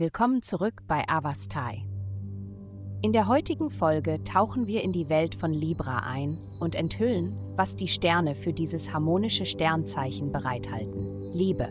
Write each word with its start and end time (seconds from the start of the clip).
Willkommen 0.00 0.40
zurück 0.40 0.80
bei 0.88 1.06
Avastai. 1.10 1.84
In 3.02 3.12
der 3.12 3.28
heutigen 3.28 3.68
Folge 3.68 4.24
tauchen 4.24 4.66
wir 4.66 4.80
in 4.82 4.92
die 4.92 5.10
Welt 5.10 5.34
von 5.34 5.52
Libra 5.52 5.98
ein 5.98 6.38
und 6.58 6.74
enthüllen, 6.74 7.36
was 7.54 7.76
die 7.76 7.86
Sterne 7.86 8.34
für 8.34 8.54
dieses 8.54 8.94
harmonische 8.94 9.44
Sternzeichen 9.44 10.32
bereithalten. 10.32 11.34
Liebe. 11.34 11.68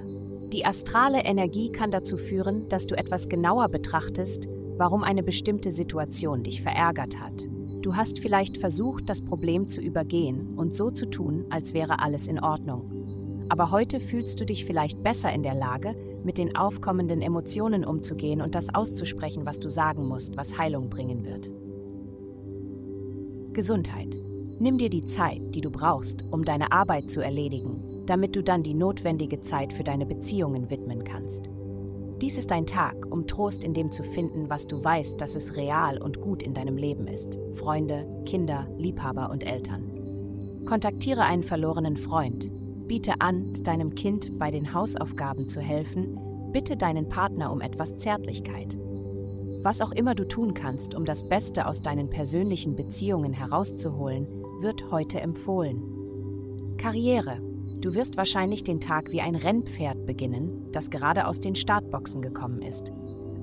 Die 0.53 0.63
astrale 0.63 1.25
Energie 1.25 1.71
kann 1.71 1.89
dazu 1.89 2.17
führen, 2.17 2.69
dass 2.69 2.85
du 2.85 2.95
etwas 2.95 3.29
genauer 3.29 3.67
betrachtest, 3.67 4.47
warum 4.77 5.03
eine 5.03 5.23
bestimmte 5.23 5.71
Situation 5.71 6.43
dich 6.43 6.61
verärgert 6.61 7.19
hat. 7.19 7.47
Du 7.81 7.95
hast 7.95 8.19
vielleicht 8.19 8.57
versucht, 8.57 9.09
das 9.09 9.23
Problem 9.23 9.65
zu 9.65 9.81
übergehen 9.81 10.55
und 10.55 10.75
so 10.75 10.91
zu 10.91 11.07
tun, 11.07 11.47
als 11.49 11.73
wäre 11.73 11.97
alles 11.97 12.27
in 12.27 12.39
Ordnung. 12.39 12.98
Aber 13.49 13.71
heute 13.71 13.99
fühlst 13.99 14.39
du 14.39 14.45
dich 14.45 14.63
vielleicht 14.63 15.03
besser 15.03 15.33
in 15.33 15.43
der 15.43 15.55
Lage, 15.55 15.95
mit 16.23 16.37
den 16.37 16.55
aufkommenden 16.55 17.21
Emotionen 17.21 17.83
umzugehen 17.83 18.41
und 18.41 18.55
das 18.55 18.73
auszusprechen, 18.73 19.45
was 19.45 19.59
du 19.59 19.69
sagen 19.69 20.07
musst, 20.07 20.37
was 20.37 20.57
Heilung 20.57 20.89
bringen 20.89 21.25
wird. 21.25 21.49
Gesundheit. 23.53 24.17
Nimm 24.59 24.77
dir 24.77 24.89
die 24.89 25.05
Zeit, 25.05 25.41
die 25.55 25.61
du 25.61 25.71
brauchst, 25.71 26.25
um 26.31 26.43
deine 26.43 26.71
Arbeit 26.71 27.09
zu 27.09 27.21
erledigen, 27.21 28.03
damit 28.05 28.35
du 28.35 28.43
dann 28.43 28.61
die 28.61 28.73
notwendige 28.73 29.39
Zeit 29.39 29.73
für 29.73 29.83
deine 29.83 30.05
Beziehungen 30.05 30.69
widmen 30.69 31.03
kannst. 31.03 31.49
Dies 32.21 32.37
ist 32.37 32.51
ein 32.51 32.65
Tag, 32.65 33.07
um 33.09 33.25
Trost 33.25 33.63
in 33.63 33.73
dem 33.73 33.91
zu 33.91 34.03
finden, 34.03 34.49
was 34.49 34.67
du 34.67 34.83
weißt, 34.83 35.21
dass 35.21 35.35
es 35.35 35.55
real 35.55 36.01
und 36.01 36.19
gut 36.19 36.43
in 36.43 36.53
deinem 36.53 36.75
Leben 36.75 37.07
ist. 37.07 37.39
Freunde, 37.53 38.05
Kinder, 38.25 38.67
Liebhaber 38.77 39.29
und 39.29 39.45
Eltern. 39.45 40.63
Kontaktiere 40.65 41.23
einen 41.23 41.43
verlorenen 41.43 41.95
Freund, 41.95 42.51
Biete 42.89 43.21
an, 43.21 43.53
deinem 43.61 43.93
Kind 43.93 44.39
bei 44.39 44.49
den 44.49 44.73
Hausaufgaben 44.73 45.47
zu 45.47 45.61
helfen, 45.61 46.17
bitte 46.51 46.75
deinen 46.75 47.07
Partner 47.07 47.51
um 47.51 47.61
etwas 47.61 47.97
Zärtlichkeit. 47.97 48.75
Was 49.61 49.81
auch 49.81 49.91
immer 49.91 50.15
du 50.15 50.27
tun 50.27 50.55
kannst, 50.55 50.95
um 50.95 51.05
das 51.05 51.29
Beste 51.29 51.67
aus 51.67 51.83
deinen 51.83 52.09
persönlichen 52.09 52.75
Beziehungen 52.75 53.31
herauszuholen, 53.31 54.27
wird 54.59 54.89
heute 54.89 55.21
empfohlen. 55.21 56.77
Karriere. 56.79 57.39
Du 57.79 57.93
wirst 57.93 58.17
wahrscheinlich 58.17 58.63
den 58.63 58.79
Tag 58.79 59.11
wie 59.11 59.21
ein 59.21 59.35
Rennpferd 59.35 60.07
beginnen, 60.07 60.71
das 60.71 60.89
gerade 60.89 61.27
aus 61.27 61.39
den 61.39 61.55
Startboxen 61.55 62.23
gekommen 62.23 62.63
ist. 62.63 62.91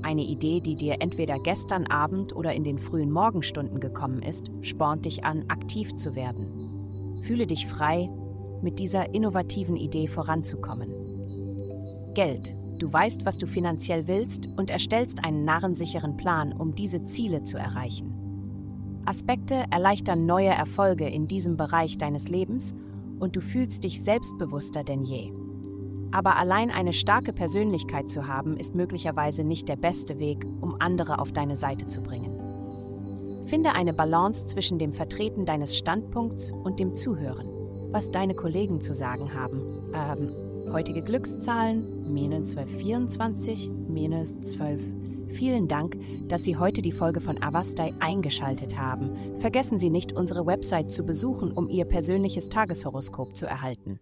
Eine 0.02 0.24
Idee, 0.24 0.60
die 0.60 0.74
dir 0.74 0.96
entweder 0.98 1.38
gestern 1.38 1.86
Abend 1.86 2.34
oder 2.34 2.52
in 2.52 2.64
den 2.64 2.80
frühen 2.80 3.12
Morgenstunden 3.12 3.78
gekommen 3.78 4.22
ist, 4.22 4.50
spornt 4.62 5.06
dich 5.06 5.24
an, 5.24 5.44
aktiv 5.46 5.94
zu 5.94 6.16
werden. 6.16 7.20
Fühle 7.22 7.46
dich 7.46 7.68
frei, 7.68 8.10
mit 8.62 8.78
dieser 8.78 9.14
innovativen 9.14 9.76
Idee 9.76 10.06
voranzukommen. 10.06 10.90
Geld. 12.14 12.56
Du 12.78 12.92
weißt, 12.92 13.24
was 13.24 13.38
du 13.38 13.46
finanziell 13.46 14.06
willst 14.06 14.48
und 14.56 14.70
erstellst 14.70 15.24
einen 15.24 15.44
narrensicheren 15.44 16.16
Plan, 16.16 16.52
um 16.52 16.74
diese 16.74 17.04
Ziele 17.04 17.42
zu 17.42 17.56
erreichen. 17.56 18.12
Aspekte 19.06 19.64
erleichtern 19.70 20.26
neue 20.26 20.48
Erfolge 20.48 21.08
in 21.08 21.26
diesem 21.26 21.56
Bereich 21.56 21.96
deines 21.96 22.28
Lebens 22.28 22.74
und 23.18 23.36
du 23.36 23.40
fühlst 23.40 23.84
dich 23.84 24.02
selbstbewusster 24.02 24.84
denn 24.84 25.02
je. 25.02 25.32
Aber 26.10 26.36
allein 26.36 26.70
eine 26.70 26.92
starke 26.92 27.32
Persönlichkeit 27.32 28.10
zu 28.10 28.26
haben, 28.26 28.56
ist 28.56 28.74
möglicherweise 28.74 29.44
nicht 29.44 29.68
der 29.68 29.76
beste 29.76 30.18
Weg, 30.18 30.46
um 30.60 30.76
andere 30.80 31.18
auf 31.18 31.32
deine 31.32 31.56
Seite 31.56 31.88
zu 31.88 32.02
bringen. 32.02 33.46
Finde 33.46 33.72
eine 33.72 33.94
Balance 33.94 34.46
zwischen 34.46 34.78
dem 34.78 34.92
Vertreten 34.92 35.44
deines 35.44 35.76
Standpunkts 35.76 36.52
und 36.52 36.80
dem 36.80 36.94
Zuhören 36.94 37.56
was 37.90 38.10
deine 38.10 38.34
Kollegen 38.34 38.80
zu 38.80 38.92
sagen 38.92 39.34
haben. 39.34 39.92
Ähm, 39.94 40.72
heutige 40.72 41.02
Glückszahlen, 41.02 42.12
minus 42.12 42.56
1224, 42.56 43.70
minus 43.88 44.38
12. 44.40 44.80
Vielen 45.28 45.68
Dank, 45.68 45.96
dass 46.28 46.44
Sie 46.44 46.56
heute 46.56 46.82
die 46.82 46.92
Folge 46.92 47.20
von 47.20 47.42
Avastai 47.42 47.92
eingeschaltet 48.00 48.78
haben. 48.78 49.10
Vergessen 49.38 49.78
Sie 49.78 49.90
nicht, 49.90 50.12
unsere 50.12 50.46
Website 50.46 50.90
zu 50.90 51.04
besuchen, 51.04 51.52
um 51.52 51.68
Ihr 51.68 51.84
persönliches 51.84 52.48
Tageshoroskop 52.48 53.36
zu 53.36 53.46
erhalten. 53.46 54.00